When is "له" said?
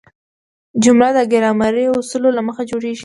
2.37-2.41